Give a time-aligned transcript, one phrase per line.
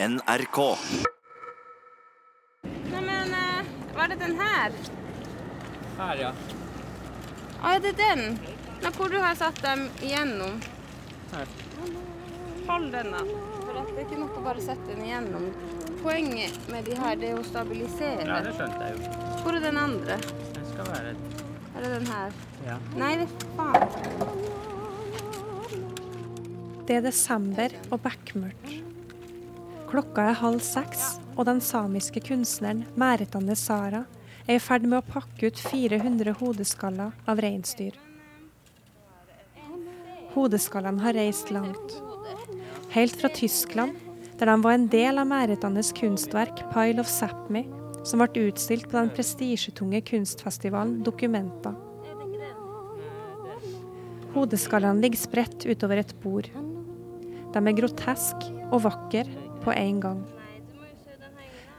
[0.00, 0.78] NRK.
[2.92, 4.72] Neimen, eh, var det den her?
[5.98, 6.30] Her, ja.
[7.62, 8.38] Å, er det den?
[8.78, 10.60] Nå, hvor du har satt dem igjennom?
[11.32, 11.50] Her.
[12.68, 13.24] Hold den, da.
[13.64, 15.50] For at det er ikke nok å bare sette den igjennom.
[16.04, 18.22] Poenget med de her, det er å stabilisere.
[18.22, 19.02] Ja, det skjønte jeg jo.
[19.42, 20.22] Hvor er den andre?
[20.54, 21.16] Det skal være
[21.74, 22.42] Er det den her?
[22.68, 22.78] Ja.
[22.94, 23.82] Nei, det er faen.
[26.86, 28.77] Det er desember og bekmørkt.
[29.88, 34.02] Klokka er halv seks, og den samiske kunstneren Mæretane Sara
[34.44, 37.96] er i ferd med å pakke ut 400 hodeskaller av reinsdyr.
[40.34, 41.96] Hodeskallene har reist langt.
[42.92, 43.96] Helt fra Tyskland,
[44.36, 47.64] der de var en del av Mæretanes kunstverk 'Pile of Sápmi',
[48.04, 51.72] som ble utstilt på den prestisjetunge kunstfestivalen Documenta.
[54.36, 56.52] Hodeskallene ligger spredt utover et bord.
[57.52, 60.24] De er groteske og vakre på en gang.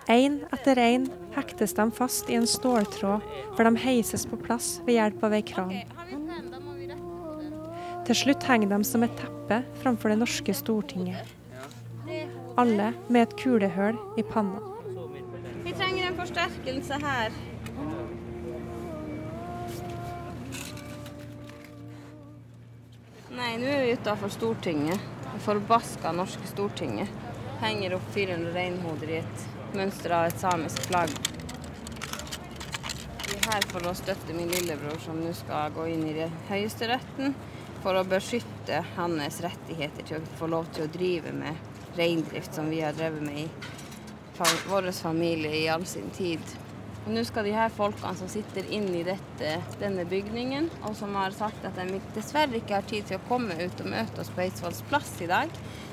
[0.09, 1.03] Én etter én
[1.35, 3.25] hektes de fast i en ståltråd
[3.57, 5.75] før de heises på plass ved hjelp av ei kran.
[8.09, 11.29] Til slutt henger de som et teppe framfor det norske Stortinget.
[12.57, 14.63] Alle med et kulehull i panna.
[15.61, 17.37] Vi trenger en forsterkelse her.
[23.29, 25.09] Nei, nå er vi utafor Stortinget.
[25.29, 27.28] Det forbaska norske Stortinget.
[27.59, 31.11] Henger opp 400 reinhoder i et mønster av et samisk flagg.
[33.25, 36.29] Vi er her for å støtte min lillebror, som nå skal gå inn i det
[36.47, 37.35] høyesteretten
[37.83, 42.71] for å beskytte hans rettigheter til å få lov til å drive med reindrift, som
[42.71, 43.49] vi har drevet med i
[44.71, 46.55] vår familie i all sin tid.
[47.05, 49.17] Og nå skal de her folkene som sitter inne i
[49.83, 53.55] denne bygningen, og som har sagt at de dessverre ikke har tid til å komme
[53.59, 55.51] ut og møte oss på Eidsvolls plass i dag,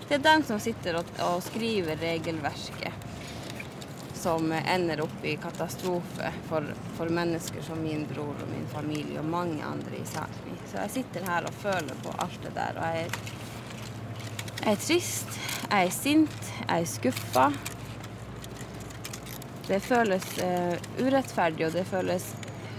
[0.08, 3.06] det er dem som sitter og, og skriver regelverket
[4.26, 6.64] som ender opp i katastrofe for,
[6.96, 10.56] for mennesker som min bror og min familie og mange andre i Sápmi.
[10.66, 12.80] Så jeg sitter her og føler på alt det der.
[12.80, 13.10] Og jeg,
[14.64, 17.46] jeg er trist, jeg er sint, jeg er skuffa.
[19.68, 22.30] Det føles uh, urettferdig, og det føles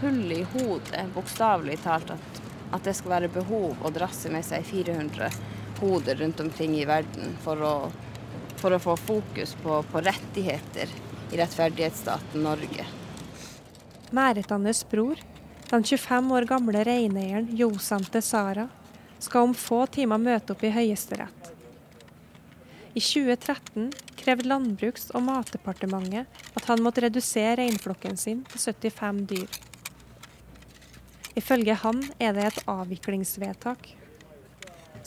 [0.01, 2.41] hull i hodet, bokstavelig talt, at,
[2.75, 5.31] at det skal være behov å drasse med seg 400
[5.79, 7.73] hoder rundt omkring i verden for å,
[8.57, 10.91] for å få fokus på, på rettigheter
[11.31, 12.85] i rettferdighetsstaten Norge.
[14.16, 15.19] Mæretannes bror,
[15.69, 18.69] den 25 år gamle reineieren Josante Sara,
[19.19, 21.53] skal om få timer møte opp i Høyesterett.
[22.97, 26.25] I 2013 krevde Landbruks- og matdepartementet
[26.57, 29.59] at han måtte redusere reinflokken sin til 75 dyr.
[31.37, 33.91] Ifølge han er det et avviklingsvedtak.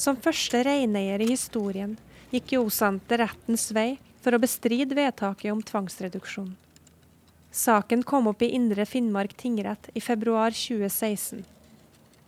[0.01, 1.93] Som første reineier i historien
[2.33, 6.55] gikk Josante rettens vei for å bestride vedtaket om tvangsreduksjon.
[7.53, 11.43] Saken kom opp i Indre Finnmark tingrett i februar 2016.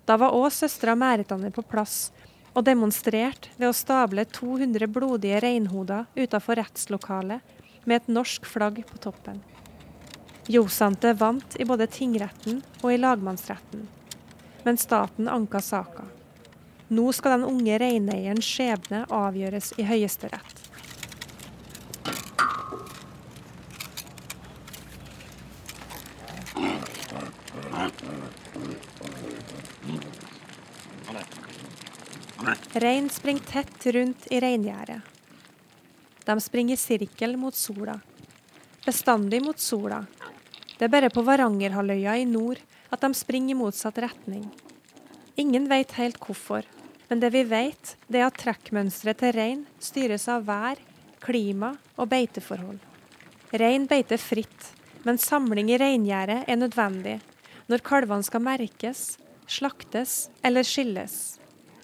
[0.05, 2.11] Da var òg søstera Mæretanne på plass
[2.53, 9.01] og demonstrerte ved å stable 200 blodige reinhoder utafor rettslokalet med et norsk flagg på
[9.01, 9.41] toppen.
[10.51, 13.87] Josante vant i både tingretten og i lagmannsretten,
[14.67, 16.05] men staten anka saka.
[16.93, 20.59] Nå skal den unge reineierens skjebne avgjøres i Høyesterett.
[32.83, 35.01] Rein springer tett rundt i reingjerdet.
[36.27, 37.97] De springer i sirkel mot sola.
[38.85, 40.03] Bestandig mot sola.
[40.77, 42.61] Det er bare på Varangerhalvøya i nord
[42.93, 44.45] at de springer i motsatt retning.
[45.41, 46.67] Ingen vet helt hvorfor,
[47.13, 50.79] men det vi vet, det er at trekkmønsteret til rein styres av vær,
[51.21, 52.79] klima og beiteforhold.
[53.61, 54.71] Rein beiter fritt,
[55.05, 57.19] men samling i reingjerdet er nødvendig
[57.69, 59.03] når kalvene skal merkes,
[59.45, 61.19] slaktes eller skilles.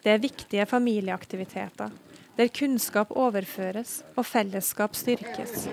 [0.00, 1.92] Det er viktige familieaktiviteter,
[2.40, 5.68] der kunnskap overføres og fellesskap styrkes.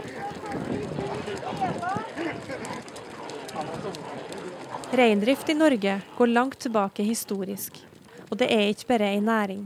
[4.92, 7.86] Reindrift i Norge går langt tilbake historisk,
[8.30, 9.66] og det er ikke bare ei næring.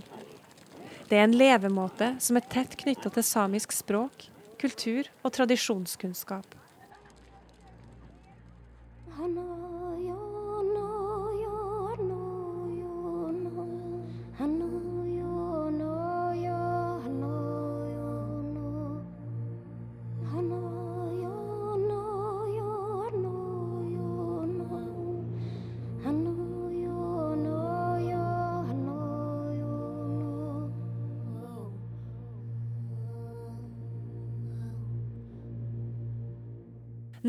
[1.09, 4.27] Det er en levemåte som er tett knytta til samisk språk,
[4.61, 6.56] kultur og tradisjonskunnskap.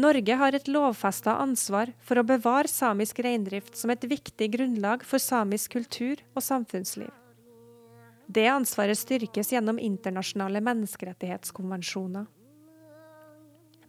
[0.00, 5.20] Norge har et lovfesta ansvar for å bevare samisk reindrift som et viktig grunnlag for
[5.20, 7.10] samisk kultur og samfunnsliv.
[8.30, 12.28] Det ansvaret styrkes gjennom internasjonale menneskerettighetskonvensjoner.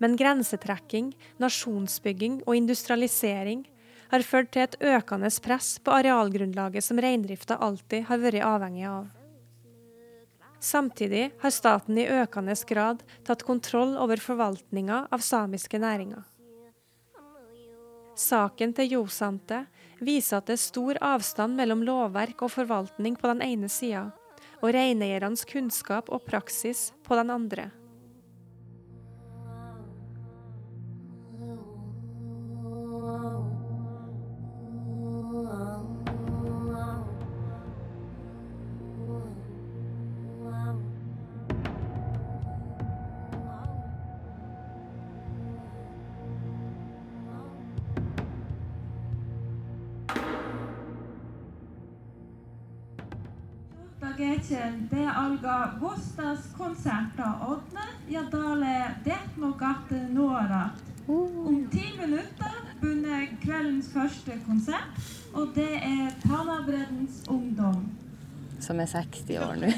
[0.01, 3.63] Men grensetrekking, nasjonsbygging og industrialisering
[4.11, 9.20] har ført til et økende press på arealgrunnlaget som reindrifta alltid har vært avhengig av.
[10.61, 16.21] Samtidig har staten i økende grad tatt kontroll over forvaltninga av samiske næringer.
[18.13, 19.63] Saken til Josante
[20.05, 24.11] viser at det er stor avstand mellom lovverk og forvaltning på den ene sida,
[24.61, 27.71] og reineiernes kunnskap og praksis på den andre.
[54.21, 58.73] Gretchen, det alga Vostas konserter ådne, ja dale
[59.03, 60.77] det må gatte nårat.
[61.07, 64.99] Om ti minutter begynner kveldens første konsert,
[65.33, 67.87] og det er Tanabreddens ungdom.
[68.61, 69.71] Som er 60 år nå.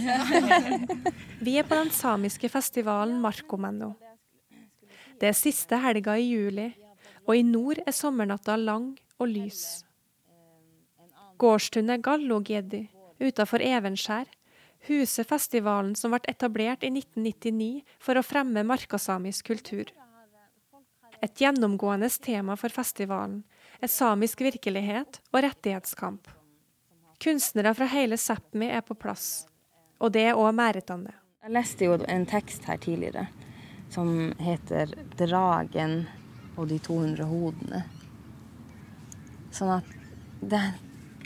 [1.47, 3.93] Vi er på den samiske festivalen Markomenno.
[5.21, 6.67] Det er siste helga i juli,
[7.23, 9.85] og i nord er sommernatta lang og lys.
[11.39, 12.89] Gårdstunet Gallogedi
[13.23, 14.29] utafor Evenskjær
[14.87, 19.91] huser festivalen som ble etablert i 1999 for å fremme markasamisk kultur.
[21.23, 23.43] Et gjennomgående tema for festivalen
[23.79, 26.27] er samisk virkelighet og rettighetskamp.
[27.23, 29.45] Kunstnere fra hele Sápmi er på plass,
[30.03, 31.15] og det er òg Mæretane.
[31.43, 33.27] Jeg leste jo en tekst her tidligere
[33.93, 36.07] som heter 'Dragen
[36.57, 37.83] og de 200 hodene'.
[39.51, 39.85] Sånn at
[40.41, 40.61] det,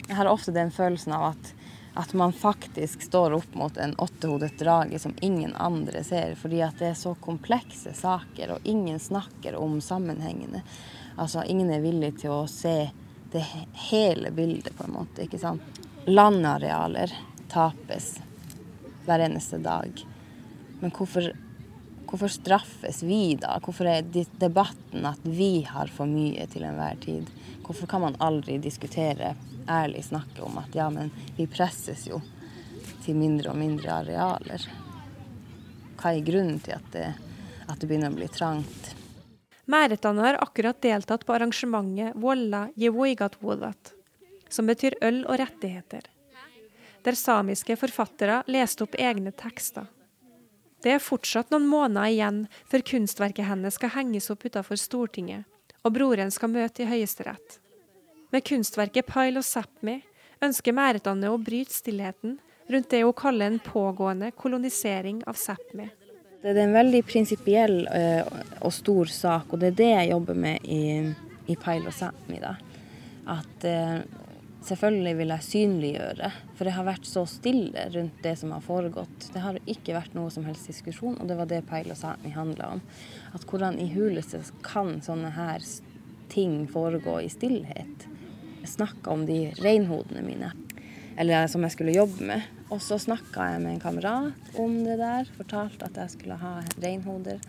[0.06, 1.54] jeg har ofte den følelsen av at
[1.98, 6.78] at man faktisk står opp mot en åttehodet drage som ingen andre ser, fordi at
[6.78, 10.62] det er så komplekse saker, og ingen snakker om sammenhengene.
[11.18, 12.76] Altså, ingen er villig til å se
[13.32, 13.42] det
[13.90, 15.24] hele bildet, på en måte.
[15.26, 15.82] ikke sant?
[16.06, 17.10] Landarealer
[17.50, 18.12] tapes
[19.08, 19.90] hver eneste dag.
[20.78, 21.32] Men hvorfor,
[22.06, 23.58] hvorfor straffes vi da?
[23.58, 24.06] Hvorfor er
[24.38, 27.26] debatten at vi har for mye til enhver tid?
[27.66, 29.34] Hvorfor kan man aldri diskutere
[29.68, 32.20] ærlig snakke om at ja, men vi presses jo
[33.04, 34.64] til mindre og mindre arealer.
[35.98, 37.08] Hva er grunnen til at det,
[37.68, 38.94] at det begynner å bli trangt?
[39.68, 43.92] Mæretane har akkurat deltatt på arrangementet Volla Jevoigatvodat,
[44.48, 46.06] som betyr øl og rettigheter,
[47.04, 49.84] der samiske forfattere leste opp egne tekster.
[50.82, 55.44] Det er fortsatt noen måneder igjen før kunstverket hennes skal henges opp utenfor Stortinget,
[55.82, 57.58] og broren skal møte i Høyesterett.
[58.30, 60.02] Med kunstverket Pile og Sápmi
[60.44, 62.34] ønsker Mæretane å bryte stillheten
[62.68, 65.86] rundt det hun kaller en pågående kolonisering av Sápmi.
[66.42, 68.28] Det er en veldig prinsipiell uh,
[68.60, 70.82] og stor sak, og det er det jeg jobber med i,
[71.48, 72.42] i Pile og Sápmi.
[73.32, 74.04] At uh,
[74.68, 79.30] selvfølgelig vil jeg synliggjøre, for det har vært så stille rundt det som har foregått.
[79.32, 82.36] Det har ikke vært noe som helst diskusjon, og det var det Pile og Sápmi
[82.36, 82.84] handla om.
[83.32, 85.64] At hvordan i huleste kan sånne her
[86.28, 88.08] ting foregå i stillhet
[88.68, 90.52] snakka om de reinhodene mine,
[91.18, 92.46] eller som jeg skulle jobbe med.
[92.68, 96.58] Og så snakka jeg med en kamerat om det der, fortalte at jeg skulle ha
[96.82, 97.40] reinhoder.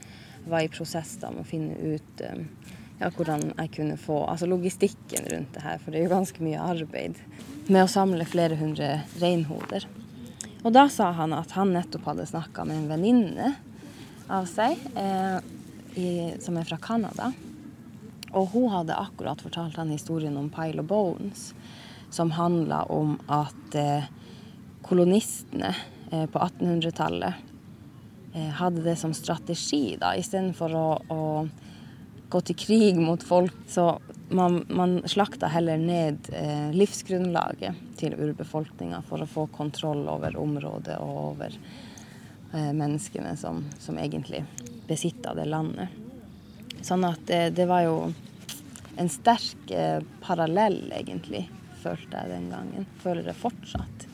[0.49, 2.45] Var i prosess da med å finne ut um,
[2.99, 6.43] ja, hvordan jeg kunne få Altså logistikken rundt det her, for det er jo ganske
[6.43, 7.19] mye arbeid
[7.69, 9.85] med å samle flere hundre reinhoder.
[10.63, 13.51] Og da sa han at han nettopp hadde snakka med en venninne
[14.29, 15.38] av seg eh,
[15.99, 16.09] i,
[16.43, 17.31] som er fra Canada.
[18.31, 21.53] Og hun hadde akkurat fortalt han historien om Pile of Bones,
[22.09, 24.09] som handla om at eh,
[24.86, 25.74] kolonistene
[26.12, 27.33] eh, på 1800-tallet
[28.33, 31.24] eh, hadde det som strategi, da, istedenfor å, å
[32.29, 33.55] gå til krig mot folk.
[33.69, 33.91] Så
[34.29, 36.29] man, man slakta heller ned
[36.77, 41.55] livsgrunnlaget til urbefolkninga for å få kontroll over området og over
[42.53, 44.43] menneskene som, som egentlig
[44.89, 46.09] besitta det landet.
[46.86, 47.95] Sånn at det, det var jo
[49.00, 51.45] en sterk eh, parallell, egentlig,
[51.79, 52.88] følte jeg den gangen.
[53.03, 54.05] Føler det fortsatt.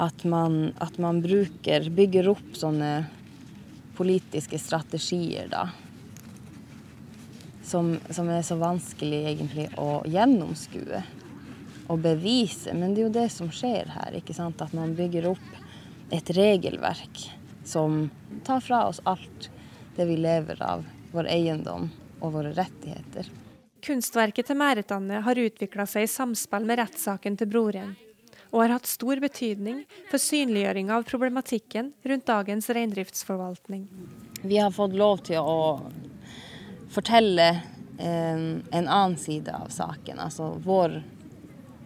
[0.00, 2.92] At man, at man bruker Bygger opp sånne
[3.96, 5.66] politiske strategier, da.
[7.64, 11.02] Som, som, er så vanskelig egentlig å gjennomskue
[11.92, 12.74] og bevise.
[12.76, 14.16] Men det er jo det som skjer her.
[14.18, 14.60] ikke sant?
[14.60, 17.28] At man bygger opp et regelverk
[17.64, 18.10] som
[18.44, 19.48] tar fra oss alt
[19.96, 21.90] det vi lever av vår eiendom,
[22.22, 23.28] og våre rettigheter.
[23.82, 27.96] Kunstverket til Mæretanne har utvikla seg i samspill med rettssaken til broren,
[28.52, 33.88] og har hatt stor betydning for synliggjøringa av problematikken rundt dagens reindriftsforvaltning.
[34.42, 35.80] Vi har fått lov til å
[36.92, 37.48] fortelle
[37.98, 41.00] en, en annen side av saken, altså vår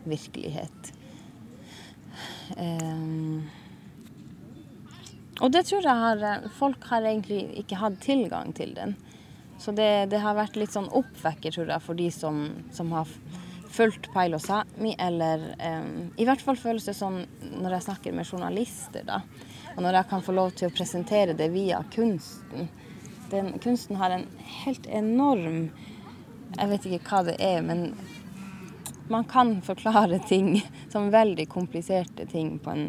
[0.07, 0.93] virkelighet.
[2.57, 3.47] Um,
[5.41, 8.97] og det tror jeg har, folk har egentlig ikke hatt tilgang til den.
[9.59, 12.43] Så det, det har vært litt sånn oppvekker, tror jeg, for de som,
[12.77, 13.11] som har
[13.77, 15.87] fulgt Pailo Sami, eller eh,
[16.17, 17.23] I hvert fall føles det sånn
[17.61, 19.23] når jeg snakker med journalister, da.
[19.77, 22.71] Og når jeg kan få lov til å presentere det via kunsten.
[23.31, 24.29] Den, kunsten har en
[24.63, 25.67] helt enorm
[26.57, 27.89] Jeg vet ikke hva det er, men
[29.11, 30.55] man kan forklare ting
[30.93, 32.87] som veldig kompliserte ting på en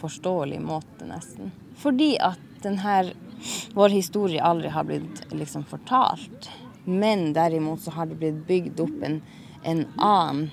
[0.00, 1.54] forståelig måte, nesten.
[1.80, 3.14] Fordi at denne,
[3.74, 6.50] vår historie aldri har blitt liksom fortalt.
[6.84, 9.22] Men derimot så har det blitt bygd opp en,
[9.62, 10.50] en annen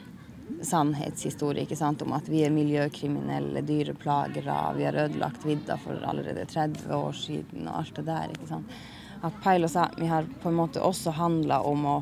[0.61, 2.01] sannhetshistorie ikke sant?
[2.01, 7.67] om at vi er miljøkriminelle, dyreplagere, vi har ødelagt vidda for allerede 30 år siden
[7.67, 8.33] og alt det der.
[8.35, 8.79] ikke sant?
[9.21, 11.99] At Pailo Sápmi har på en måte også handla om å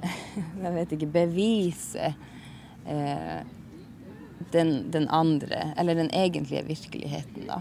[0.64, 2.12] jeg vet ikke, bevise
[2.88, 3.40] eh,
[4.52, 7.60] den, den, andre, eller den egentlige virkeligheten, da.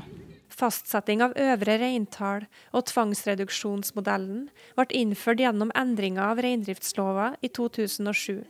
[0.59, 2.43] Fastsetting av øvre reintall
[2.75, 8.41] og tvangsreduksjonsmodellen ble innført gjennom endringer av reindriftslova i 2007.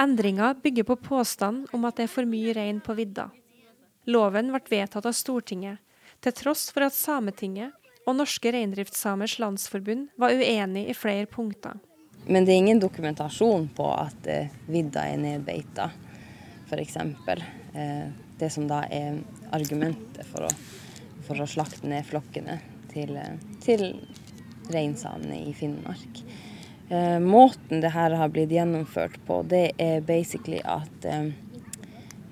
[0.00, 3.28] Endringa bygger på påstand om at det er for mye rein på vidda.
[4.08, 5.78] Loven ble vedtatt av Stortinget,
[6.24, 7.76] til tross for at Sametinget
[8.06, 11.76] og Norske reindriftssamers landsforbund var uenig i flere punkter.
[12.24, 15.90] Men det er ingen dokumentasjon på at eh, vidda er nedbeita,
[16.70, 16.96] f.eks.
[16.96, 18.06] Eh,
[18.38, 19.18] det som da er
[19.54, 20.52] argumentet for å,
[21.32, 22.58] for å slakte ned flokkene
[22.92, 23.86] til, eh, til
[24.72, 26.22] reinsamene i Finnmark.
[26.92, 31.30] Eh, måten det her har blitt gjennomført på, det er basically at eh,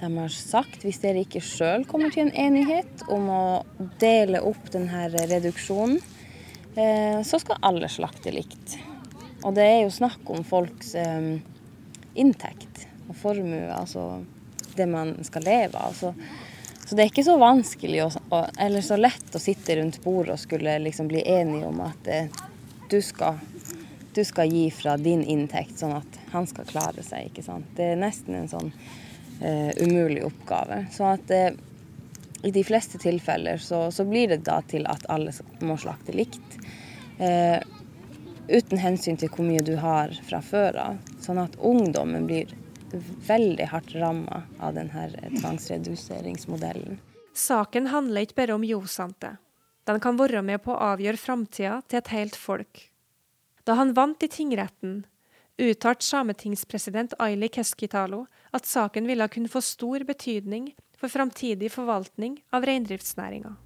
[0.01, 3.45] de har sagt hvis dere ikke sjøl kommer til en enighet om å
[4.01, 6.01] dele opp denne reduksjonen,
[6.77, 8.77] eh, så skal alle slakte likt.
[9.45, 11.39] Og det er jo snakk om folks um,
[12.13, 14.21] inntekt og formue, altså
[14.77, 15.97] det man skal leve av.
[15.97, 16.13] Så,
[16.91, 20.41] så, det er ikke så vanskelig å, eller så lett å sitte rundt bordet og
[20.43, 22.41] skulle liksom bli enige om at eh,
[22.91, 23.39] du, skal,
[24.11, 27.29] du, skal, gi fra din inntekt, sånn at han skal klare seg.
[27.31, 27.69] ikke sant?
[27.79, 28.73] Det er nesten en sånn
[29.39, 30.81] eh, umulig oppgave.
[30.91, 31.55] Så at eh,
[32.43, 35.31] i de fleste tilfeller så, så, blir det da til at alle
[35.63, 36.59] må slakte likt.
[37.23, 37.63] Eh,
[38.51, 40.99] uten hensyn til hvor mye du har fra før av.
[41.23, 42.51] Sånn at ungdommen blir
[43.27, 45.07] veldig hardt ramma av denne
[45.39, 46.99] tvangsreduseringsmodellen.
[47.37, 49.37] Saken handler ikke bare om Josante.
[49.89, 52.85] Den kan være med på å avgjøre framtida til et helt folk.
[53.65, 55.05] Da han vant i tingretten,
[55.61, 58.25] uttalte sametingspresident Aili Keskitalo
[58.57, 63.57] at saken ville kunne få stor betydning for framtidig forvaltning av reindriftsnæringa.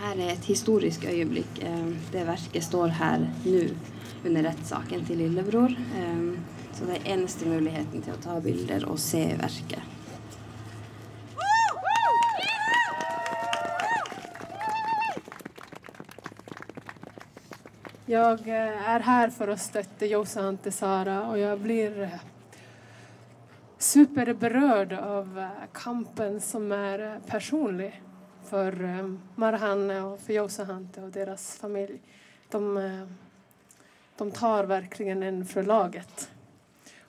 [0.00, 1.62] Her er et historisk øyeblikk.
[1.62, 3.62] Eh, det verket står her nå
[4.24, 5.72] under rettssaken til lillebror.
[5.72, 6.28] Eh,
[6.72, 9.90] så det er eneste muligheten til å ta bilder og se verket.
[18.12, 22.00] Jeg er her for å støtte Josan til Sara, og jeg blir
[23.80, 25.38] superberørt av
[25.72, 27.92] kampen som er personlig
[28.52, 29.08] for eh,
[29.40, 32.02] Marhanne og for Josahante og deres familie.
[32.52, 33.06] De, eh,
[34.18, 36.26] de tar virkelig en fra laget.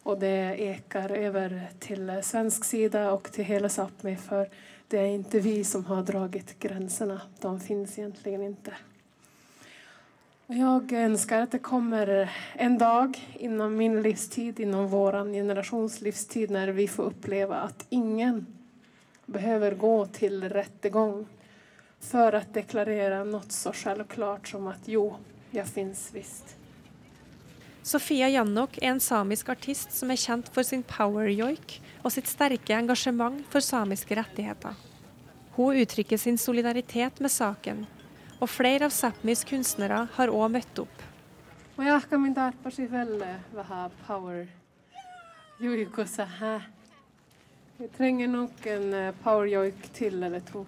[0.03, 4.47] Og det ekar over til svensk side og til hele Sápmi, for
[4.91, 7.19] det er ikke vi som har dratt grensene.
[7.43, 8.79] De finnes egentlig ikke.
[10.53, 12.11] Jeg ønsker at det kommer
[12.55, 18.45] en dag innen min livstid, innen vår generasjons livstid, når vi får oppleve at ingen
[19.25, 21.23] behøver gå til rettergang
[22.03, 25.13] for å deklarere noe så selvklart som at jo,
[25.53, 26.55] jeg fins visst.
[27.83, 32.75] Sofia Jannok er en samisk artist som er kjent for sin power-joik og sitt sterke
[32.77, 34.77] engasjement for samiske rettigheter.
[35.57, 37.83] Hun uttrykker sin solidaritet med saken,
[38.39, 41.03] og flere av Sápmis kunstnere har òg møtt opp.
[41.77, 42.35] Og jeg kan min
[44.07, 44.47] power
[47.83, 50.65] Vi trenger nok en eh, powerjoik til eller to.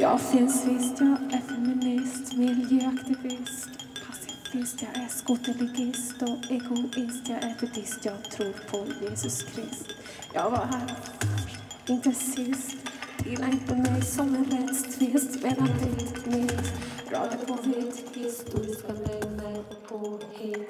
[0.00, 3.70] Jag syns visst, jag är feminist, miljöaktivist,
[4.06, 9.86] pacifist, jag är skoterligist och egoist, jag är buddhist, jag tror på Jesus Krist.
[10.34, 12.76] Jag var först, inte sist.
[13.24, 16.95] Gilla inte mig som en rättstvist mellan och mitt.
[17.08, 20.68] Glad på vitt historiska mängder på hej.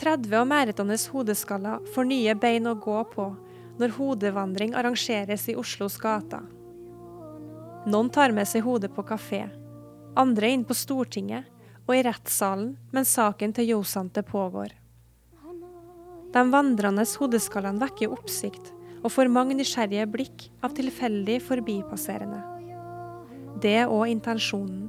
[0.00, 3.26] 30 og Mæretanes hodeskaller får nye bein å gå på
[3.80, 6.40] når hodevandring arrangeres i Oslos gater.
[7.84, 9.42] Noen tar med seg hodet på kafé,
[10.16, 11.44] andre inn på Stortinget
[11.84, 14.72] og i rettssalen mens saken til Josante pågår.
[16.32, 22.40] De vandrende hodeskallene vekker oppsikt og får mange nysgjerrige blikk av tilfeldig forbipasserende.
[23.60, 24.88] Det er òg intensjonen.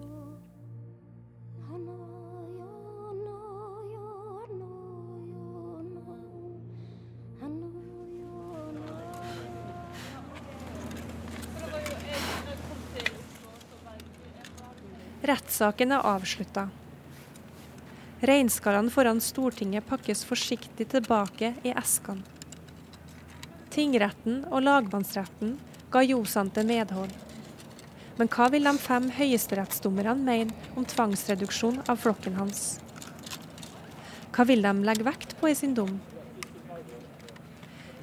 [15.22, 16.66] Rettssaken er avslutta.
[18.26, 22.41] Reinskallene foran Stortinget pakkes forsiktig tilbake i eskene.
[23.72, 25.54] Tingretten og lagmannsretten
[25.92, 27.14] ga Josante medhold.
[28.20, 32.82] Men hva vil de fem høyesterettsdommerne mene om tvangsreduksjon av flokken hans?
[34.36, 35.96] Hva vil de legge vekt på i sin dom?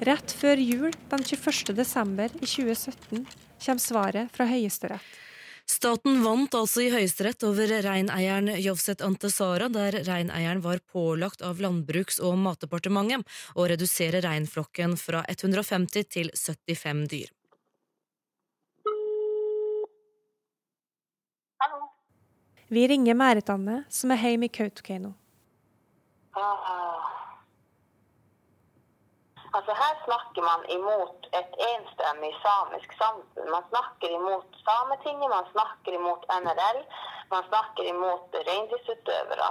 [0.09, 1.75] Rett før jul den 21.
[1.77, 3.25] desember i 2017
[3.59, 5.05] kommer svaret fra Høyesterett.
[5.69, 12.17] Staten vant altså i Høyesterett over reineieren Jovset Antesara, der reineieren var pålagt av Landbruks-
[12.25, 13.21] og matdepartementet
[13.53, 17.29] å redusere reinflokken fra 150 til 75 dyr.
[21.61, 21.85] Hallo.
[22.73, 25.13] Vi ringer Mæretanne, som er hjemme i Kautokeino.
[26.33, 27.18] Ah.
[29.57, 33.49] Altså Her snakker man imot et enstemmig samisk samfunn.
[33.55, 36.83] Man snakker imot Sametinget, man snakker imot NRL,
[37.33, 39.49] man snakker imot reindriftsutøvere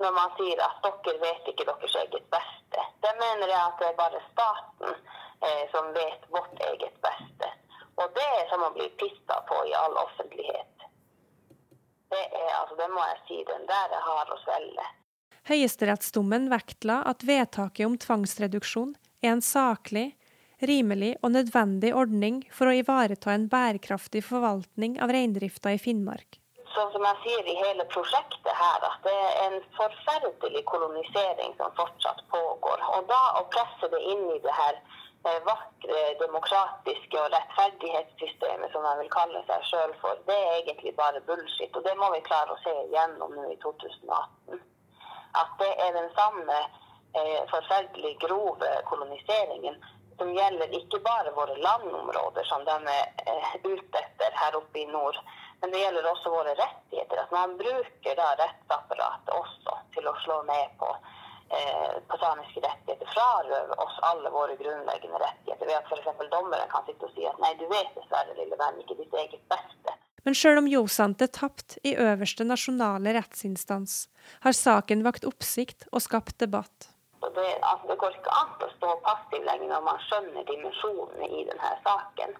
[0.00, 2.82] når man sier at dere vet ikke deres eget beste.
[3.04, 7.52] Det mener jeg at det er bare staten eh, som vet vårt eget beste.
[7.96, 10.84] Og det er som å bli pissa på i all offentlighet.
[12.12, 14.84] Det er, altså, det må jeg si, den der er hard å svelge.
[15.48, 20.10] Høyesterettsdommen vektla at vedtaket om tvangsreduksjon er en saklig,
[20.62, 26.40] rimelig og nødvendig ordning for å ivareta en bærekraftig forvaltning av reindrifta i Finnmark.
[26.76, 31.72] Sånn som jeg sier i hele prosjektet her, at det er en forferdelig kolonisering som
[31.78, 32.82] fortsatt pågår.
[32.96, 38.84] Og da å presse det inn i det her eh, vakre, demokratiske og rettferdighetssystemet, som
[38.84, 41.72] de vil kalle seg sjøl for, det er egentlig bare bullshit.
[41.72, 44.60] Og det må vi klare å se igjennom nå i 2018.
[45.36, 46.60] At det er den samme
[47.50, 49.78] forferdelig grove koloniseringen
[50.18, 54.86] som gjelder ikke bare våre landområder, som de er eh, ute etter her oppe i
[54.88, 55.18] nord,
[55.60, 57.20] men det gjelder også våre rettigheter.
[57.22, 60.88] At man bruker da rettsapparatet også til å slå ned på,
[61.58, 63.12] eh, på samiske rettigheter.
[63.12, 65.68] Frarøve oss alle våre grunnleggende rettigheter.
[65.68, 66.24] Ved at f.eks.
[66.32, 69.44] dommeren kan sitte og si at nei, du vet dessverre, lille venn, ikke ditt eget
[69.52, 69.96] beste.
[70.26, 74.06] Men sjøl om Josante tapt i øverste nasjonale rettsinstans,
[74.42, 76.95] har saken vakt oppsikt og skapt debatt.
[77.26, 81.30] Og det, altså, det går ikke an å stå passiv lenger når man skjønner dimensjonene
[81.38, 82.36] i denne saken.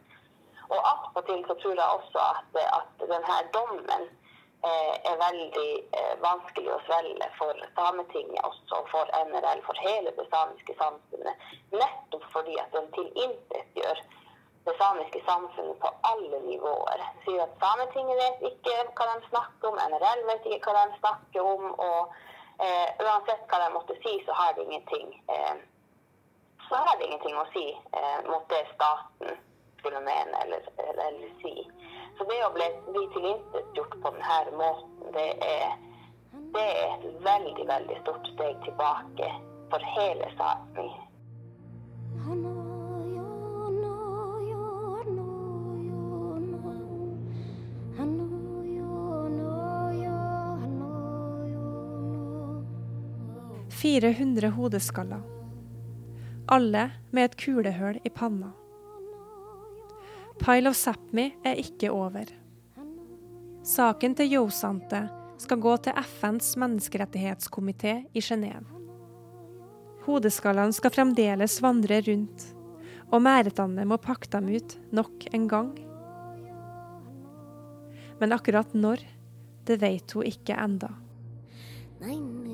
[0.69, 4.05] Og attpåtil så tror jeg også at, at denne dommen
[4.69, 5.71] eh, er veldig
[6.01, 11.49] eh, vanskelig å svelge for Sametinget også, for NRL, for hele det samiske samfunnet.
[11.75, 14.05] Nettopp fordi at den tilintetgjør
[14.67, 17.03] det samiske samfunnet på alle nivåer.
[17.27, 21.53] Sier at Sametinget vet ikke hva de snakker om, NRL vet ikke hva de snakker
[21.55, 21.69] om.
[21.91, 22.17] og
[22.59, 25.57] eh, Uansett hva de måtte si, så har det ingenting, eh,
[26.69, 29.39] så har det ingenting å si eh, mot det staten
[29.79, 31.55] skulle mene eller, eller, eller si.
[32.19, 35.75] Så det å bli, bli tilintetgjort på denne måten, det er,
[36.55, 39.33] det er et veldig, veldig stort steg tilbake
[39.71, 40.89] for hele Sápmi.
[53.87, 55.21] Fire hundre hodeskaller.
[56.51, 58.49] Alle med et kulehull i panna.
[60.41, 62.33] Pile of Sápmi er ikke over.
[63.63, 65.05] Saken til Yosante
[65.39, 68.67] skal gå til FNs menneskerettighetskomité i Genéve.
[70.09, 72.51] Hodeskallene skal fremdeles vandre rundt,
[73.13, 75.71] og Mæretane må pakke dem ut nok en gang.
[78.19, 79.07] Men akkurat når,
[79.63, 80.91] det vet hun ikke enda.
[82.03, 82.46] Større